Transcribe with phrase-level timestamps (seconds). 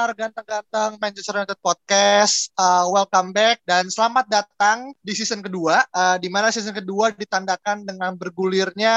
[0.00, 6.16] pendengar ganteng-ganteng Manchester United Podcast, uh, welcome back dan selamat datang di season kedua, uh,
[6.16, 8.96] di mana season kedua ditandakan dengan bergulirnya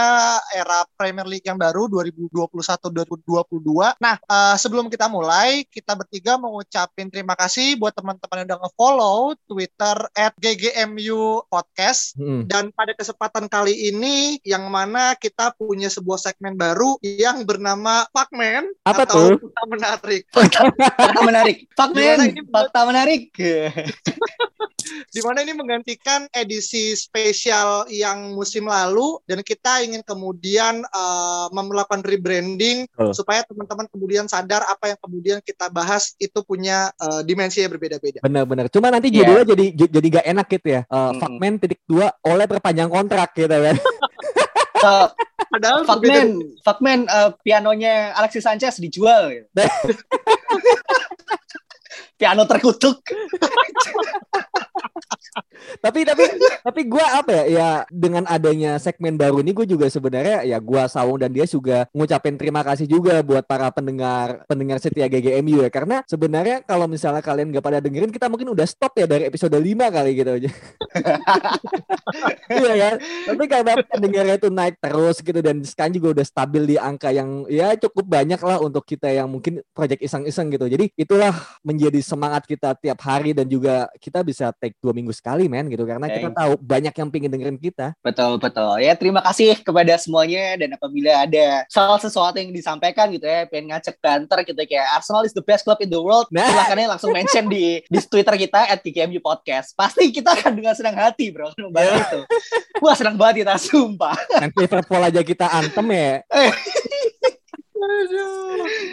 [0.56, 4.00] era Premier League yang baru 2021-2022.
[4.00, 9.36] Nah, uh, sebelum kita mulai, kita bertiga mengucapin terima kasih buat teman-teman yang udah nge-follow
[9.44, 12.16] Twitter at GGMU Podcast.
[12.16, 12.48] Hmm.
[12.48, 18.72] Dan pada kesempatan kali ini, yang mana kita punya sebuah segmen baru yang bernama Pakmen
[18.88, 19.52] Apa atau tuh?
[19.68, 20.32] Menarik.
[20.96, 21.58] Fakta menarik.
[21.72, 22.30] Fakta Gimana men.
[22.30, 22.42] ini?
[22.48, 23.24] Fakta menarik.
[25.14, 32.04] di mana ini menggantikan edisi spesial yang musim lalu dan kita ingin kemudian uh, melakukan
[32.04, 33.14] rebranding Betul.
[33.16, 38.20] supaya teman-teman kemudian sadar apa yang kemudian kita bahas itu punya uh, dimensi yang berbeda-beda.
[38.22, 38.68] Benar-benar.
[38.68, 39.24] Cuma nanti Iya.
[39.24, 40.82] judulnya jadi j- jadi gak enak gitu ya.
[40.90, 41.20] Uh, Mm-mm.
[41.22, 43.76] Fuckman titik dua oleh perpanjang kontrak gitu kan.
[44.84, 45.08] Uh,
[45.54, 49.46] Padahal Fakmen, Fakmen uh, pianonya Alexis Sanchez dijual.
[52.20, 53.06] Piano terkutuk.
[55.84, 56.24] tapi tapi
[56.62, 60.86] tapi gua apa ya ya dengan adanya segmen baru ini gue juga sebenarnya ya gua
[60.86, 65.70] Sawung dan dia juga ngucapin terima kasih juga buat para pendengar pendengar setia GGMU ya
[65.72, 69.54] karena sebenarnya kalau misalnya kalian nggak pada dengerin kita mungkin udah stop ya dari episode
[69.54, 69.64] 5
[69.96, 70.50] kali gitu aja.
[72.54, 72.96] Iya kan?
[73.02, 77.48] Tapi karena pendengarnya itu naik terus gitu dan sekarang juga udah stabil di angka yang
[77.50, 80.66] ya cukup banyak lah untuk kita yang mungkin project iseng-iseng gitu.
[80.70, 81.34] Jadi itulah
[81.66, 85.86] menjadi semangat kita tiap hari dan juga kita bisa take dua minggu sekali men gitu
[85.86, 86.38] karena kita Oke.
[86.38, 87.94] tahu banyak yang pingin dengerin kita.
[88.02, 88.82] Betul, betul.
[88.82, 93.72] Ya, terima kasih kepada semuanya dan apabila ada salah sesuatu yang disampaikan gitu ya, pengen
[93.72, 96.50] ngacak banter gitu kayak Arsenal is the best club in the world, Nah.
[96.50, 99.78] silahkan ya langsung mention di di Twitter kita at GKMU Podcast.
[99.78, 102.22] Pasti kita akan dengan senang hati, bro, membahas itu.
[102.82, 104.18] Wah, senang banget kita, sumpah.
[104.42, 106.12] Nanti Liverpool aja kita antem ya.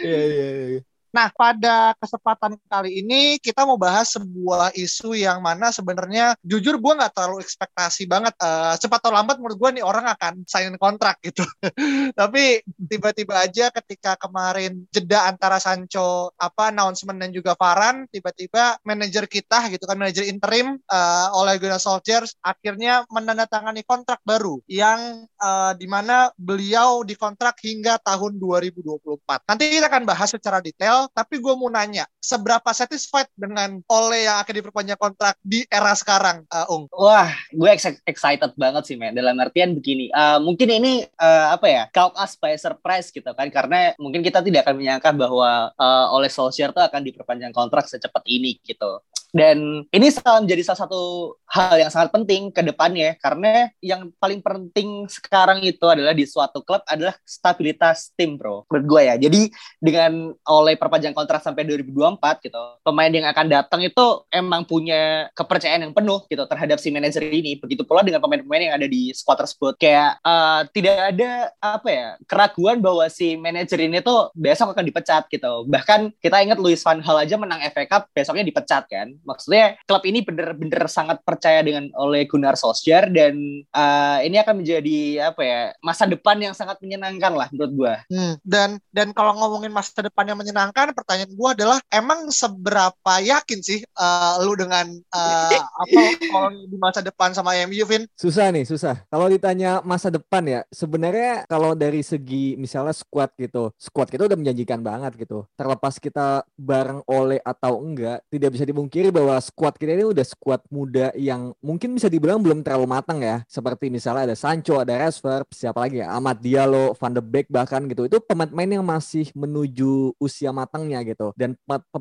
[0.03, 0.81] Iya iya iya.
[1.11, 6.93] Nah, pada kesempatan kali ini kita mau bahas sebuah isu yang mana sebenarnya jujur gue
[6.95, 8.31] nggak terlalu ekspektasi banget.
[8.39, 11.41] Eh, cepat atau lambat menurut gue nih orang akan sign kontrak gitu.
[12.19, 19.25] Tapi tiba-tiba aja ketika kemarin jeda antara Sancho apa announcement dan juga Varane, tiba-tiba manajer
[19.25, 25.71] kita gitu kan manajer interim eh, oleh Gunnar Solskjaer akhirnya menandatangani kontrak baru yang eh,
[25.81, 29.49] di mana beliau dikontrak hingga tahun 2024.
[29.49, 34.43] Nanti kita akan bahas secara detail, tapi gue mau nanya, seberapa satisfied dengan Ole yang
[34.43, 36.85] akan diperpanjang kontrak di era sekarang, eh, Ung?
[36.93, 39.17] Wah, gue ex- excited banget sih, men.
[39.17, 43.47] Dalam artian begini, eh, mungkin ini eh, apa ya, caught us by surprise gitu kan,
[43.49, 48.21] karena mungkin kita tidak akan menyangka bahwa eh, oleh Solskjaer tuh akan diperpanjang kontrak secepat
[48.27, 49.01] ini gitu.
[49.31, 55.07] Dan ini menjadi salah satu hal yang sangat penting ke depannya, karena yang paling penting
[55.07, 58.67] sekarang itu adalah di suatu klub adalah stabilitas tim, bro.
[58.67, 59.15] Menurut gue ya.
[59.15, 59.41] Jadi
[59.79, 65.87] dengan oleh perpanjang kontrak sampai 2024 gitu, pemain yang akan datang itu emang punya kepercayaan
[65.87, 67.55] yang penuh gitu terhadap si manajer ini.
[67.59, 69.79] Begitu pula dengan pemain-pemain yang ada di squad tersebut.
[69.79, 75.27] Kayak eh, tidak ada apa ya keraguan bahwa si manajer ini tuh besok akan dipecat
[75.31, 75.67] gitu.
[75.67, 79.20] Bahkan kita ingat Luis van Gaal aja menang FA Cup besoknya dipecat kan.
[79.23, 85.31] Maksudnya klub ini bener-bener sangat percaya dengan oleh Gunnar Solskjaer dan eh, ini akan menjadi
[85.31, 87.93] apa ya masa depan yang sangat menyenangkan lah menurut gua.
[88.09, 93.59] Hmm, dan dan kalau ngomongin masa depan yang menyenangkan, pertanyaan gue adalah emang seberapa yakin
[93.61, 96.01] sih eh, lu dengan eh, apa
[96.31, 98.07] kalau di masa depan sama MU, Vin?
[98.17, 99.03] Susah nih, susah.
[99.11, 104.37] Kalau ditanya masa depan ya, sebenarnya kalau dari segi misalnya squad gitu, squad kita udah
[104.39, 105.45] menjanjikan banget gitu.
[105.53, 110.63] Terlepas kita bareng oleh atau enggak, tidak bisa dipungkiri bahwa squad kita ini udah squad
[110.71, 113.43] muda yang mungkin bisa dibilang belum terlalu matang ya.
[113.45, 116.15] Seperti misalnya ada Sancho, ada Rashford, siapa lagi ya?
[116.15, 118.07] Ahmad Diallo, Van de Beek bahkan gitu.
[118.07, 121.35] Itu pemain-pemain yang masih menuju usia matangnya gitu.
[121.35, 121.59] Dan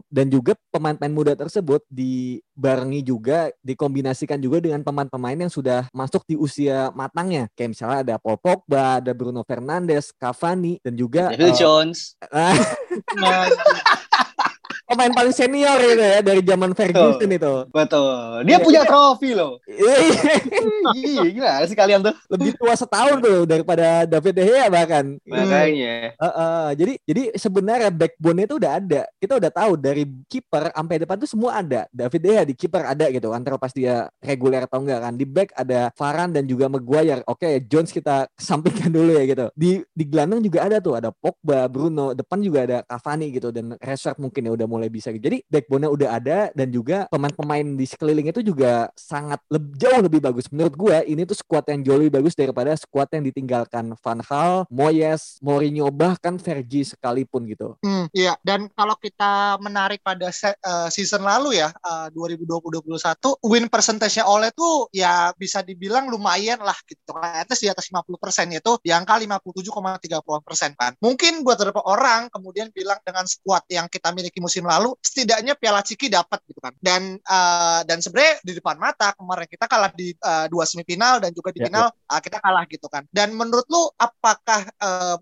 [0.09, 6.39] dan juga pemain-pemain muda tersebut dibarengi juga dikombinasikan juga dengan pemain-pemain yang sudah masuk di
[6.39, 7.51] usia matangnya.
[7.59, 12.15] Kayak misalnya ada Paul Pogba, ada Bruno Fernandes, Cavani dan juga Phil uh, Jones.
[14.91, 17.39] pemain paling senior itu ya dari zaman Ferguson Betul.
[17.39, 17.55] itu.
[17.71, 18.43] Betul.
[18.43, 19.63] Dia ya, punya trofi loh.
[19.71, 22.15] iya, gila sih kalian tuh.
[22.27, 25.05] Lebih tua setahun tuh daripada David De Gea bahkan.
[25.23, 26.19] Makanya.
[26.19, 29.03] Uh, uh, jadi jadi sebenarnya backbone itu udah ada.
[29.23, 31.87] Kita udah tahu dari kiper sampai depan tuh semua ada.
[31.95, 33.31] David De Gea di kiper ada gitu.
[33.31, 35.15] Antara pas dia reguler atau enggak kan.
[35.15, 37.23] Di back ada Varane dan juga Maguire.
[37.31, 39.47] Oke, okay, Jones kita sampingkan dulu ya gitu.
[39.55, 40.99] Di di gelandang juga ada tuh.
[40.99, 42.11] Ada Pogba, Bruno.
[42.11, 45.13] Depan juga ada Cavani gitu dan Rashford mungkin ya udah mulai mulai bisa.
[45.13, 50.21] Jadi backbone-nya udah ada dan juga pemain-pemain di sekeliling itu juga sangat lebih, jauh lebih
[50.25, 50.49] bagus.
[50.49, 54.65] Menurut gue ini tuh squad yang jauh lebih bagus daripada squad yang ditinggalkan Van Hal,
[54.73, 57.77] Moyes, Mourinho bahkan Fergie sekalipun gitu.
[57.85, 58.41] Hmm, iya.
[58.41, 64.49] Dan kalau kita menarik pada se uh, season lalu ya uh, 2020-2021 win percentage-nya oleh
[64.57, 67.45] tuh ya bisa dibilang lumayan lah gitu kan.
[67.45, 70.97] Atas di atas 50% yaitu di angka 57,30 persen kan.
[71.03, 75.83] Mungkin buat beberapa orang kemudian bilang dengan squad yang kita miliki musim lalu setidaknya Piala
[75.83, 76.71] Ciki dapat gitu kan.
[76.79, 81.35] Dan uh, dan sebenarnya di depan mata kemarin kita kalah di uh, dua semifinal dan
[81.35, 82.15] juga di ya, final ya.
[82.15, 83.03] Uh, kita kalah gitu kan.
[83.11, 84.63] Dan menurut lu apakah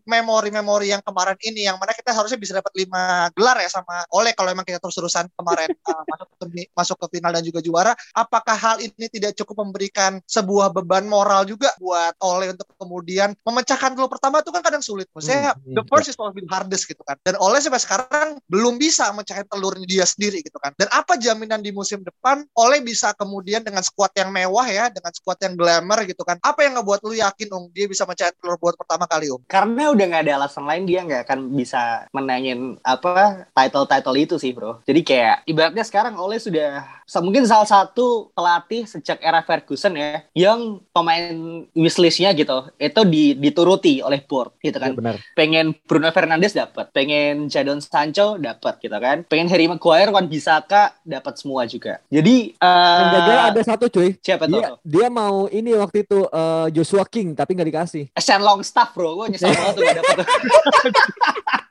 [0.04, 4.04] memori-memori uh, yang kemarin ini yang mana kita harusnya bisa dapat lima gelar ya sama
[4.12, 7.92] oleh kalau memang kita terus-terusan kemarin uh, masuk ke masuk ke final dan juga juara,
[8.12, 13.94] apakah hal ini tidak cukup memberikan sebuah beban moral juga buat oleh untuk kemudian memecahkan
[13.94, 15.06] dulu pertama itu kan kadang sulit.
[15.14, 17.16] Maksudnya hmm, the first is always hardest gitu kan.
[17.22, 20.74] Dan oleh sampai sekarang belum bisa memecahkan mencapai telurnya dia sendiri gitu kan.
[20.74, 25.14] Dan apa jaminan di musim depan Oleh bisa kemudian dengan skuad yang mewah ya, dengan
[25.14, 26.40] skuad yang glamour gitu kan.
[26.42, 29.46] Apa yang ngebuat lu yakin Om dia bisa mencapai telur buat pertama kali Om?
[29.46, 34.50] Karena udah nggak ada alasan lain dia nggak akan bisa menangin apa title-title itu sih
[34.50, 34.82] bro.
[34.82, 40.84] Jadi kayak ibaratnya sekarang Oleh sudah mungkin salah satu pelatih sejak era Ferguson ya yang
[40.92, 43.00] pemain wishlistnya gitu itu
[43.40, 44.92] dituruti oleh board gitu kan.
[44.92, 45.16] Ya, benar.
[45.32, 50.96] Pengen Bruno Fernandes dapat, pengen Jadon Sancho dapat gitu kan pengen Harry Maguire, Wan Bisaka
[51.04, 52.00] dapat semua juga.
[52.12, 54.16] Jadi uh, ada satu cuy.
[54.20, 54.76] Siapa dia, tuh?
[54.84, 58.04] Dia mau ini waktu itu uh, Joshua King tapi nggak dikasih.
[58.18, 60.16] Shen Longstaff bro, gue nyesel banget tuh gak dapet.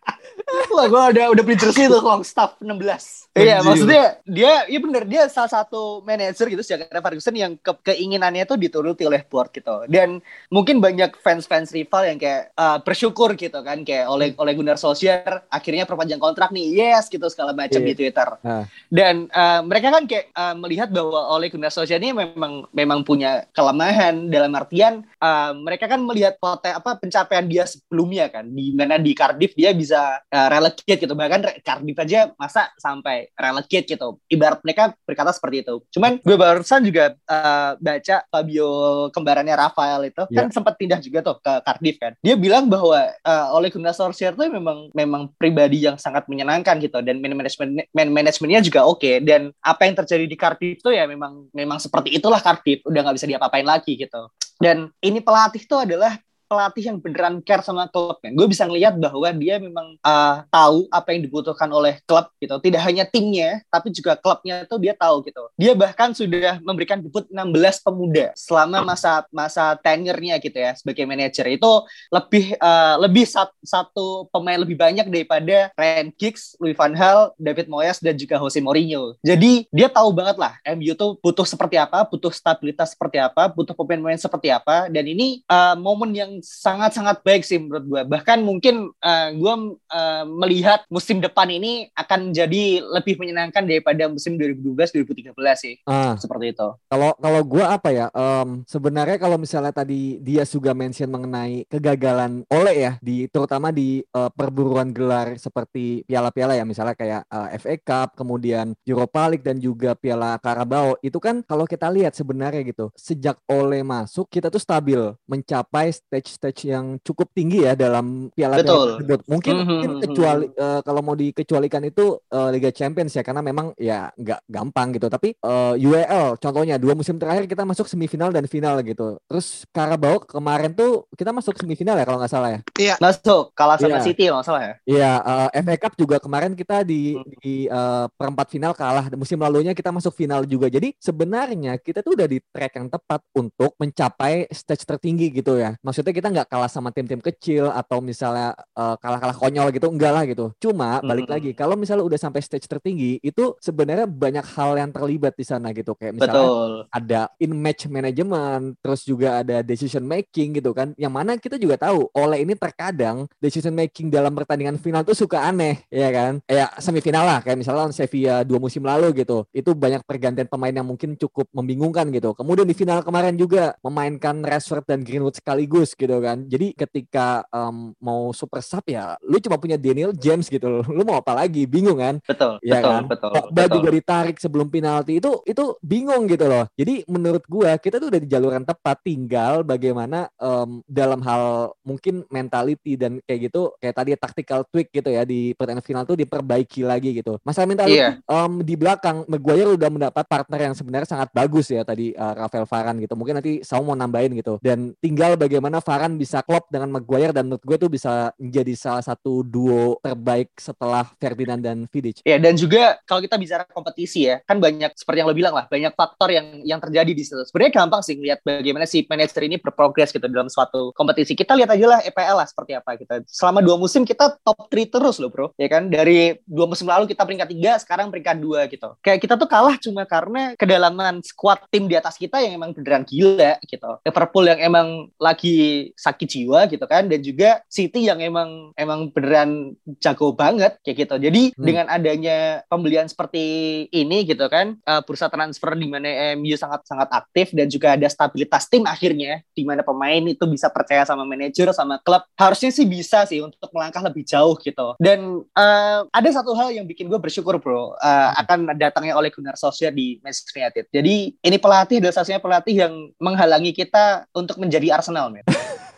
[0.47, 3.27] Wah, gue udah udah jersey tuh Longstaff 16.
[3.37, 7.93] Iya, maksudnya dia iya bener dia salah satu manajer gitu sejak era Ferguson yang ke
[7.93, 9.85] keinginannya tuh dituruti oleh board gitu.
[9.91, 14.79] Dan mungkin banyak fans-fans rival yang kayak uh, bersyukur gitu kan kayak oleh oleh Gunnar
[14.79, 16.79] Solskjaer akhirnya perpanjang kontrak nih.
[16.79, 17.89] Yes gitu segala macam yeah.
[17.91, 18.27] di Twitter.
[18.41, 18.63] Uh.
[18.89, 23.45] Dan uh, mereka kan kayak uh, melihat bahwa oleh Gunnar Solskjaer ini memang memang punya
[23.51, 28.97] kelemahan dalam artian uh, mereka kan melihat poten apa pencapaian dia sebelumnya kan di mana
[28.97, 34.19] di Cardiff dia bisa uh, relegate gitu bahkan Cardiff aja masa sampai relegate gitu.
[34.31, 35.83] Ibarat mereka berkata seperti itu.
[35.93, 38.69] Cuman gue barusan juga uh, baca Fabio
[39.11, 40.43] kembarannya Rafael itu yeah.
[40.43, 42.13] kan sempat pindah juga tuh ke Cardiff kan.
[42.23, 46.99] Dia bilang bahwa uh, oleh Gunnar Solskjaer tuh memang memang pribadi yang sangat menyenangkan gitu
[47.03, 49.15] dan man management man manajemennya juga oke okay.
[49.21, 53.17] dan apa yang terjadi di Cardiff tuh ya memang memang seperti itulah Cardiff udah nggak
[53.17, 54.31] bisa diapa-apain lagi gitu.
[54.57, 56.17] Dan ini pelatih tuh adalah
[56.47, 58.31] pelatih yang beneran care sama klubnya.
[58.33, 62.55] Gue bisa ngelihat bahwa dia memang uh, tahu apa yang dibutuhkan oleh klub gitu.
[62.57, 65.43] Tidak hanya timnya, tapi juga klubnya itu dia tahu gitu.
[65.59, 71.45] Dia bahkan sudah memberikan debut 16 pemuda selama masa masa tenurnya gitu ya sebagai manajer.
[71.51, 77.35] Itu lebih uh, lebih sat, satu pemain lebih banyak daripada Ryan Giggs, Louis van Gaal,
[77.35, 79.19] David Moyes dan juga Jose Mourinho.
[79.21, 83.75] Jadi dia tahu banget lah MU tuh butuh seperti apa, butuh stabilitas seperti apa, butuh
[83.75, 84.87] pemain-pemain seperti apa.
[84.87, 88.01] Dan ini uh, momen yang sangat-sangat baik sih menurut gue.
[88.07, 94.07] Bahkan mungkin uh, eh, gue uh, melihat musim depan ini akan jadi lebih menyenangkan daripada
[94.07, 95.75] musim 2012-2013 sih.
[95.89, 96.13] Ah.
[96.17, 96.67] Seperti itu.
[96.87, 98.07] Kalau kalau gue apa ya?
[98.13, 104.01] Um, sebenarnya kalau misalnya tadi dia juga mention mengenai kegagalan oleh ya di terutama di
[104.13, 109.57] uh, perburuan gelar seperti piala-piala ya misalnya kayak uh, FA Cup, kemudian Europa League dan
[109.61, 114.61] juga Piala Carabao itu kan kalau kita lihat sebenarnya gitu sejak oleh masuk kita tuh
[114.61, 118.99] stabil mencapai stage stage-stage yang cukup tinggi ya dalam Piala Betul.
[118.99, 119.19] tersebut.
[119.25, 123.39] Mungkin, Mhm, mungkin mhm, kecuali uh, kalau mau dikecualikan itu uh, Liga Champions ya karena
[123.39, 125.07] memang ya nggak gampang gitu.
[125.07, 129.17] Tapi uh, UEL contohnya dua musim terakhir kita masuk semifinal dan final gitu.
[129.25, 132.59] Terus Carabao kemarin tuh kita masuk semifinal ya kalau nggak salah ya.
[132.99, 134.05] Masuk kalah sama Iya.
[134.05, 134.73] City kalau nggak salah ya.
[134.85, 137.23] Iya, uh, FA Cup juga kemarin kita di Hmm.
[137.39, 139.07] di uh, perempat final kalah.
[139.15, 140.67] Musim lalunya kita masuk final juga.
[140.67, 145.77] Jadi sebenarnya kita tuh udah di track yang tepat untuk mencapai stage tertinggi gitu ya.
[145.79, 150.23] Maksudnya kita nggak kalah sama tim-tim kecil atau misalnya uh, kalah-kalah konyol gitu, enggak lah
[150.25, 150.49] gitu.
[150.57, 151.37] Cuma balik Hmm.
[151.37, 155.69] lagi, kalau misalnya udah sampai stage tertinggi, itu sebenarnya banyak hal yang terlibat di sana
[155.75, 155.93] gitu.
[155.93, 156.71] Kayak misalnya Betul.
[156.89, 160.95] ada in match management, terus juga ada decision making gitu kan.
[160.95, 165.43] Yang mana kita juga tahu oleh ini terkadang decision making dalam pertandingan final tuh suka
[165.43, 166.39] aneh, ya kan?
[166.47, 169.43] Ya semifinal lah, kayak misalnya lawan Sevilla dua musim lalu gitu.
[169.51, 172.31] Itu banyak pergantian pemain yang mungkin cukup membingungkan gitu.
[172.31, 176.47] Kemudian di final kemarin juga memainkan Rashford dan Greenwood sekaligus gitu kan.
[176.47, 180.85] Jadi ketika em, mau super sub ya, lu cuma punya Daniel James gitu loh.
[180.87, 181.67] Lu mau apa lagi?
[181.67, 182.23] Bingung kan?
[182.23, 182.61] Betul.
[182.63, 182.91] Iya betul.
[182.91, 183.03] kan?
[183.09, 183.31] Betul.
[183.33, 183.75] Pogba betul.
[183.81, 186.69] juga ditarik sebelum penalti itu itu bingung gitu loh.
[186.77, 191.73] Jadi menurut gua kita tuh udah di jalur yang tepat, tinggal bagaimana em, dalam hal
[191.81, 196.13] mungkin mentality dan kayak gitu kayak tadi tactical tweak gitu ya di pertandingan final tuh
[196.13, 197.41] diperbaiki lagi gitu.
[197.41, 198.21] Masalah mentality Iya.
[198.21, 202.69] em, di belakang Maguire udah mendapat partner yang sebenarnya sangat bagus ya tadi eh, Rafael
[202.69, 203.17] Varane gitu.
[203.17, 204.61] Mungkin nanti Saul mau nambahin gitu.
[204.61, 209.01] Dan tinggal bagaimana Varane bisa klop dengan Maguire dan menurut gue tuh bisa menjadi salah
[209.01, 212.21] satu duo terbaik setelah Ferdinand dan Vidic.
[212.21, 215.65] Ya dan juga kalau kita bicara kompetisi ya, kan banyak seperti yang lo bilang lah,
[215.65, 217.41] banyak faktor yang yang terjadi di situ.
[217.49, 221.33] Sebenarnya gampang sih lihat bagaimana si manajer ini berprogres gitu dalam suatu kompetisi.
[221.33, 223.25] Kita lihat aja lah EPL lah seperti apa kita.
[223.25, 225.89] Selama dua musim kita top 3 terus loh bro, ya kan?
[225.89, 228.93] Dari dua musim lalu kita peringkat tiga, sekarang peringkat dua gitu.
[229.01, 233.07] Kayak kita tuh kalah cuma karena kedalaman squad tim di atas kita yang emang beneran
[233.07, 233.91] gila gitu.
[234.03, 239.77] Liverpool yang emang lagi sakit jiwa gitu kan, dan juga City yang emang emang beneran
[240.01, 241.15] jago banget kayak gitu.
[241.21, 241.63] Jadi Hmm.
[241.63, 243.45] dengan adanya pembelian seperti
[243.93, 248.07] ini gitu kan, uh, bursa transfer di mana MU sangat sangat aktif dan juga ada
[248.09, 252.23] stabilitas tim akhirnya di mana pemain itu bisa percaya sama manajer sama klub.
[252.35, 254.97] Harusnya sih bisa sih untuk melangkah lebih jauh gitu.
[254.97, 259.55] Dan uh, ada satu hal yang bikin gue bersyukur bro uh, akan datangnya oleh Gunnar
[259.59, 260.85] Solskjaer di Manchester United.
[260.91, 265.45] Jadi ini pelatih adalah satunya pelatih yang menghalangi kita untuk menjadi Arsenal men.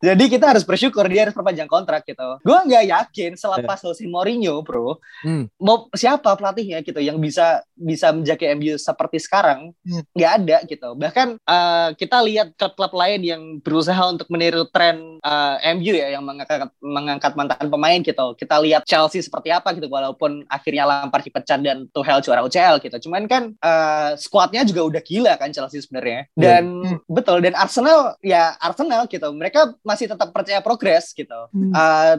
[0.00, 2.40] Jadi kita harus bersyukur dia harus perpanjang kontrak gitu.
[2.40, 5.52] Gue nggak yakin selepas Jose Mourinho, bro, Hmm.
[5.60, 10.00] mau siapa pelatihnya gitu yang bisa bisa menjaga MU seperti sekarang Hmm.
[10.16, 10.88] nggak ada gitu.
[10.96, 16.24] Bahkan eh, kita lihat klub-klub lain yang berusaha untuk meniru tren eh, MU ya yang
[16.24, 18.26] mengangkat mengangkat mantan pemain gitu.
[18.34, 22.96] Kita lihat Chelsea seperti apa gitu walaupun akhirnya Lampard dipecat dan Tuchel juara UCL gitu.
[23.04, 26.24] Cuman kan eh, skuadnya juga udah gila kan Chelsea sebenarnya.
[26.32, 26.98] Dan Hmm.
[27.04, 29.28] betul dan Arsenal ya Arsenal gitu.
[29.28, 31.40] Mereka masih tetap percaya progres gitu.
[31.50, 31.74] Hmm.
[31.74, 32.14] Eh,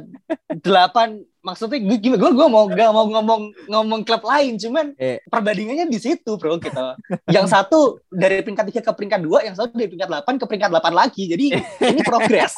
[0.60, 5.18] delapan maksudnya gue gimana gue gue mau gak mau ngomong ngomong klub lain cuman Eh.
[5.28, 6.86] perbandingannya di situ bro gitu
[7.34, 10.70] yang satu dari peringkat tiga ke peringkat dua yang satu dari peringkat delapan ke peringkat
[10.70, 11.46] delapan lagi jadi
[11.92, 12.54] ini progres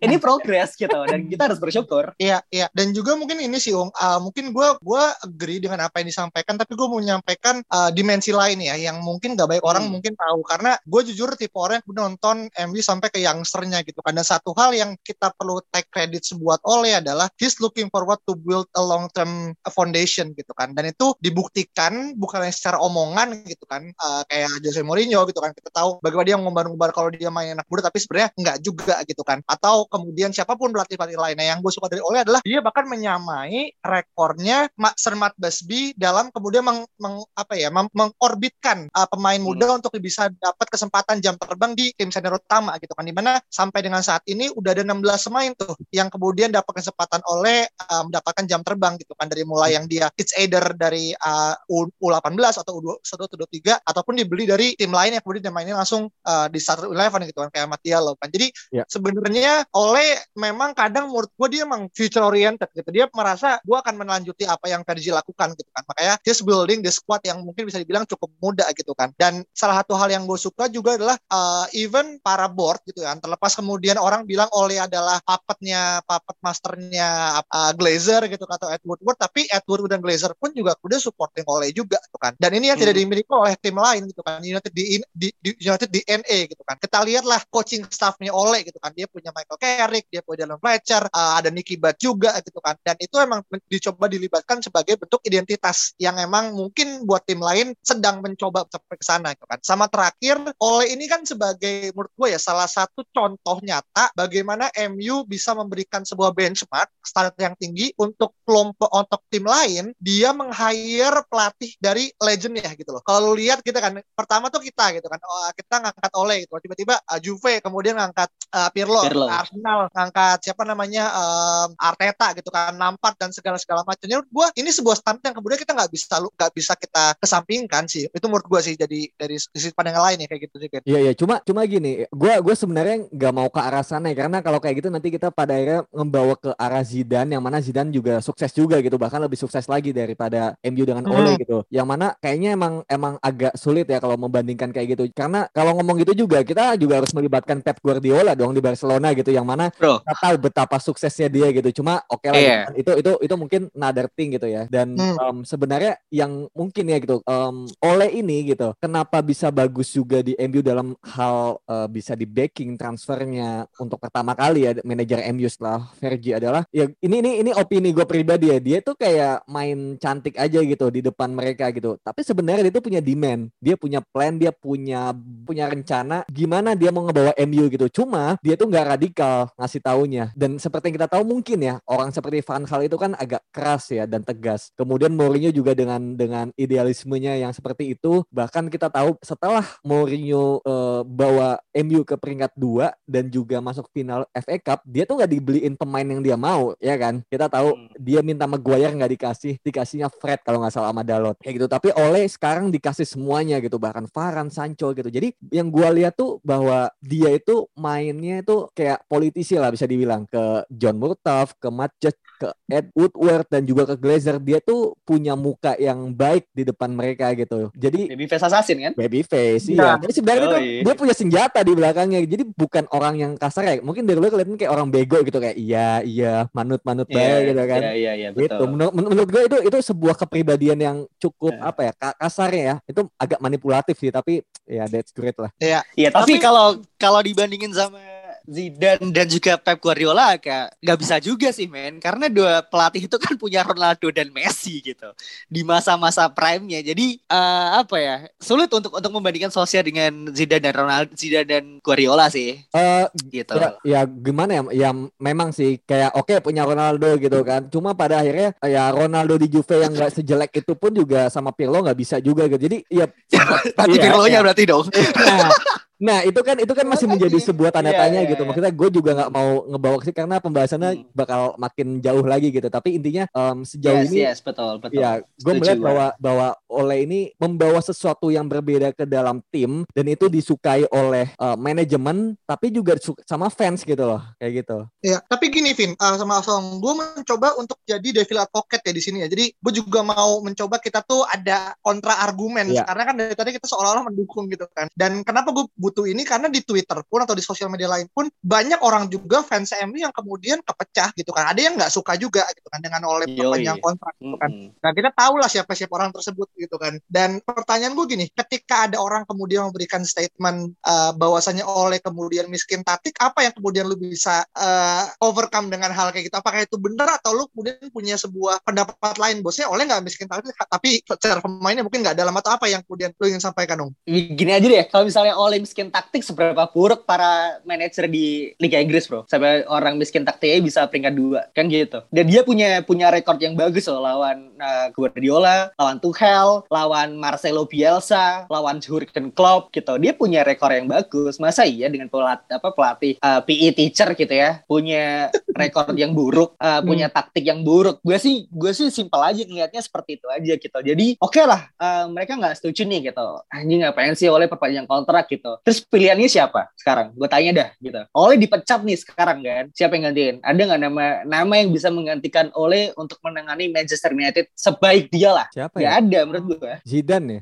[0.00, 2.66] ini progres gitu dan kita harus bersyukur Iya, iya.
[2.76, 3.90] Dan juga mungkin ini sih, Ung.
[3.90, 8.30] Uh, mungkin gue gua agree dengan apa yang disampaikan, tapi gue mau menyampaikan uh, dimensi
[8.30, 9.98] lain ya, yang mungkin gak baik orang Hmm.
[9.98, 10.40] mungkin tahu.
[10.46, 12.36] Karena gue jujur tipe orang yang nonton
[12.68, 13.98] MU sampai ke youngsternya gitu.
[14.04, 18.36] Dan satu hal yang kita perlu take credit sebuah oleh adalah he's looking forward to
[18.36, 20.76] build a long term foundation gitu kan.
[20.76, 25.56] Dan itu dibuktikan bukan secara omongan gitu kan, uh, kayak Jose Mourinho gitu kan.
[25.56, 29.24] Kita tahu bagaimana dia ngumbar-ngumbar kalau dia main anak muda, tapi sebenarnya nggak juga gitu
[29.24, 29.40] kan.
[29.48, 33.72] Atau kemudian siapa pun pelatih-pelatih lainnya yang gue suka dari Ole adalah dia bahkan menyamai
[33.80, 34.68] rekornya
[35.00, 39.94] Sir Matt Busby dalam kemudian meng, meng- apa ya mem- mengorbitkan uh, pemain muda untuk
[40.02, 44.02] bisa dapat kesempatan jam terbang di tim senior utama gitu kan di mana sampai dengan
[44.02, 48.60] saat ini udah ada 16 pemain tuh yang kemudian dapat kesempatan oleh uh, mendapatkan jam
[48.66, 53.20] terbang gitu kan dari mulai yang dia it's either dari uh, U, U18 atau U21
[53.28, 56.90] atau U23 ataupun dibeli dari tim lain yang kemudian dia mainin langsung uh, di starter
[56.90, 58.32] 11 gitu kan kayak Ahmad Diallo kan.
[58.32, 58.82] Jadi Ya.
[58.90, 62.88] sebenarnya oleh memang kadang menurut gue dia emang future oriented gitu.
[62.90, 65.84] Dia merasa gue akan melanjuti apa yang Fergie lakukan gitu kan.
[65.86, 69.12] Makanya he's building the squad yang mungkin bisa dibilang cukup muda gitu kan.
[69.14, 73.20] Dan salah satu hal yang gue suka juga adalah uh, even para board gitu kan.
[73.20, 79.20] Terlepas kemudian orang bilang Ole adalah puppetnya puppet masternya uh, Glazer gitu atau Ed Woodward
[79.20, 82.32] tapi Ed Woodward dan Glazer pun juga udah supporting oleh juga gitu kan.
[82.40, 83.04] Dan ini yang tidak Hmm.
[83.04, 86.80] dimiliki oleh tim lain gitu kan United di, di, di United di NA gitu kan.
[86.80, 88.94] Kita lihatlah coaching staffnya oleh gitu kan.
[88.96, 92.78] Dia punya Michael Carrick dia punya Dylan Fletcher uh, ada Nicky Butt juga gitu kan.
[92.80, 98.22] Dan itu emang dicoba dilibatkan sebagai bentuk identitas yang emang mungkin buat tim lain sedang
[98.22, 99.58] mencoba sampai ke sana gitu kan.
[99.66, 105.26] Sama terakhir oleh ini kan sebagai menurut gue ya salah satu contoh nyata bagaimana MU
[105.26, 111.74] bisa memberikan sebuah benchmark standar yang tinggi untuk kelompok untuk tim lain dia meng-hire pelatih
[111.82, 113.02] dari legend ya gitu loh.
[113.02, 116.52] Kalau lu lihat kita kan pertama tuh kita gitu kan oh, kita ngangkat oleh gitu.
[116.60, 119.26] Tiba-tiba uh, Juve kemudian ngangkat uh, Pirlo, Pirlo.
[119.26, 124.46] Arsenal ngangkat siapa namanya um, Arteta gitu kan Lampard dan segala segala macamnya menurut gua
[124.54, 128.06] ini sebuah standar yang kemudian kita nggak bisa lu nggak bisa kita kesampingkan sih.
[128.12, 131.12] Itu menurut gua sih jadi dari sisi pandang lain ya kayak gitu juga Iya iya.
[131.16, 134.16] Cuma cuma gini, gua gue sebenarnya nggak mau ke arah sana ya.
[134.26, 137.88] Karena kalau kayak gitu nanti kita pada akhirnya membawa ke arah Zidane yang mana Zidane
[137.88, 141.16] juga sukses juga gitu bahkan lebih sukses lagi daripada MU dengan Hmm.
[141.16, 141.64] Ole gitu.
[141.68, 145.96] Yang mana kayaknya emang emang agak sulit ya kalau membandingkan kayak gitu karena kalau ngomong
[145.98, 150.04] gitu juga kita juga harus melibatkan Pep Guardiola dong di Barcelona gitu yang mana Bro.
[150.04, 151.80] kita tahu betapa suksesnya dia gitu.
[151.80, 152.58] Cuma oke lah Iya.
[152.68, 154.68] gitu itu itu itu mungkin another thing gitu ya.
[154.68, 155.16] Dan Hmm.
[155.16, 158.74] em, sebenarnya yang mungkin ya gitu em, oleh ini gitu.
[158.76, 164.34] Kenapa bisa bagus juga di MU dalam hal eh, bisa di backing transfernya untuk pertama
[164.34, 168.58] kali ya manajer MU setelah Fergie adalah ya ini ini ini opini gue pribadi ya.
[168.58, 171.96] Dia tuh kayak main cantik aja gitu di depan mereka gitu.
[172.00, 173.50] Tapi sebenarnya dia tuh punya demand.
[173.58, 177.86] Dia punya plan, dia punya punya rencana gimana dia mau ngebawa MU gitu.
[178.02, 180.24] Cuma dia tuh nggak radikal ngasih taunya.
[180.32, 183.90] Dan seperti yang kita tahu mungkin ya orang seperti Van Gaal itu kan agak keras
[183.92, 184.74] ya dan tegas.
[184.74, 188.24] Kemudian Mourinho juga dengan dengan idealismenya yang seperti itu.
[188.32, 194.24] Bahkan kita tahu setelah Mourinho eh, bawa MU ke peringkat 2 dan juga masuk final
[194.32, 197.20] FA Cup, dia tuh nggak dibeliin pemain yang dia mau, ya kan?
[197.26, 197.88] Kita tahu Hmm.
[197.96, 201.66] dia minta Maguire nggak dikasih, dikasihnya Fred kalau nggak salah sama Dalot kayak gitu.
[201.66, 205.08] Tapi Ole sekarang dikasih semuanya gitu, bahkan Varane, Sancho gitu.
[205.08, 210.24] Jadi yang gua lihat tuh bahwa dia itu mainnya itu kayak politisi lah bisa dibilang
[210.24, 214.38] ke John Murtaugh, ke Matt Judge, ke Ed Woodward dan juga ke Glazer.
[214.38, 217.70] Dia tuh punya muka yang baik di depan mereka gitu.
[217.72, 218.92] Jadi Baby face assassin kan?
[218.94, 219.74] baby face Iya.
[219.74, 219.90] iya.
[220.02, 222.20] Jadi sebenarnya tuh dia punya senjata di belakangnya.
[222.22, 223.74] Jadi bukan orang yang kasar ya.
[223.80, 227.80] Mungkin dari luar kelihatan kayak orang bego gitu kayak iya iya manut-manut baik gitu kan.
[227.80, 228.38] Iya iya iya Gitu.
[228.40, 228.66] betul.
[228.68, 231.60] Menurut, men- menurut gue itu itu sebuah kepribadian yang cukup Eh.
[231.60, 232.76] apa ya ka- kasarnya ya.
[232.86, 235.50] Itu agak manipulatif sih tapi ya that's great lah.
[235.58, 237.98] Iya, tapi Tapi- kalau kalau dibandingin sama
[238.44, 243.16] Zidane dan juga Pep Guardiola kayak nggak bisa juga sih men karena dua pelatih itu
[243.16, 245.08] kan punya Ronaldo dan Messi gitu
[245.48, 250.74] di masa-masa prime-nya jadi eh, apa ya sulit untuk untuk membandingkan Solskjaer dengan Zidane dan
[250.76, 254.62] Ronaldo Zidane dan Guardiola sih Eh gitu ya, ya gimana ya?
[254.72, 257.70] Ya memang sih kayak oke punya Ronaldo gitu kan.
[257.70, 261.80] Cuma pada akhirnya ya Ronaldo di Juve yang nggak sejelek itu pun juga sama Pirlo
[261.80, 262.60] nggak bisa juga gitu.
[262.60, 263.06] Jadi ya
[263.76, 264.42] berarti Iya, Pirlo-nya iya.
[264.42, 264.84] berarti dong
[265.14, 265.50] nah,
[266.04, 268.42] nah itu kan itu kan masih menjadi sebuah tanda Iya, tanya iya, gitu.
[268.44, 268.48] iya.
[268.52, 271.04] Maksudnya gue juga nggak mau ngebawa ke sini karena pembahasannya Hmm.
[271.16, 272.68] bakal makin jauh lagi gitu.
[272.68, 277.06] Tapi intinya em, sejauh yes ini yes betul betul Ya, gue melihat bahwa bahwa Ole
[277.06, 282.68] ini membawa sesuatu yang berbeda ke dalam tim dan itu disukai oleh eh, manajemen tapi
[282.68, 284.78] juga sama fans gitu loh, kayak gitu.
[285.00, 288.98] Ya, tapi gini Vin, uh, sama Asong, gue mencoba untuk jadi devil advocate ya di
[288.98, 289.28] sini ya.
[289.30, 292.82] Jadi gue juga mau mencoba kita tuh ada kontra argumen Iya.
[292.82, 294.90] karena kan dari tadi kita seolah-olah mendukung gitu kan.
[294.90, 296.26] Dan kenapa gue butuh ini?
[296.26, 300.02] Karena di Twitter pun atau di sosial media lain pun banyak orang juga fans MU
[300.02, 301.54] yang kemudian kepecah gitu kan.
[301.54, 304.50] Ada yang nggak suka juga gitu kan dengan oleh perpanjang kontrak gitu kan.
[304.50, 304.74] Mm-mm.
[304.82, 306.98] Nah kita tahu lah siapa-siapa orang tersebut gitu kan.
[307.06, 312.80] Dan pertanyaan gue gini, ketika ada orang kemudian memberikan statement uh, bahwasanya oleh kemudian miskin
[312.80, 316.36] taktik, apa yang kemudian lu bisa uh, overcome dengan hal kayak gitu?
[316.38, 319.42] Apakah itu benar atau lu kemudian punya sebuah pendapat lain?
[319.42, 323.10] Bosnya oleh nggak miskin taktik, tapi secara pemainnya mungkin nggak dalam atau apa yang kemudian
[323.18, 323.90] lu ingin sampaikan dong?
[324.06, 329.10] Gini aja deh, kalau misalnya Ole miskin taktik, seberapa buruk para manajer di Liga Inggris,
[329.10, 329.26] bro?
[329.26, 332.06] Sampai orang miskin taktiknya bisa peringkat dua, kan gitu.
[332.14, 337.66] Dan dia punya punya rekor yang bagus loh lawan uh, Guardiola, lawan Tuchel, lawan Marcelo
[337.66, 339.98] Bielsa, lawan Jurgen Klopp gitu.
[339.98, 341.42] Dia punya rekor yang bagus.
[341.42, 345.28] Masa iya dengan pelatih apa pelatih uh, PE teacher gitu ya, punya
[345.60, 347.98] rekor yang buruk, uh, punya taktik yang buruk.
[348.04, 350.78] Gue sih gue sih simpel aja ngelihatnya seperti itu aja gitu.
[350.78, 353.26] Jadi oke lah, uh, mereka nggak setuju nih gitu.
[353.50, 355.58] Anjing ngapain sih oleh perpanjang kontrak gitu.
[355.64, 357.16] Terus pilihannya siapa sekarang?
[357.16, 357.96] Gue tanya dah gitu.
[358.12, 359.64] Oleh dipecat nih sekarang kan.
[359.72, 360.36] Siapa yang gantiin?
[360.44, 365.48] Ada nggak nama nama yang bisa menggantikan Oleh untuk menangani Manchester United sebaik dia lah?
[365.56, 366.04] Siapa Gak ya?
[366.04, 366.74] ada menurut gue.
[366.84, 367.40] Zidane ya.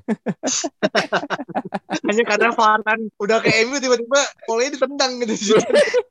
[2.06, 5.58] Hanya karena Farhan udah ke MU tiba-tiba oleh ditendang gitu.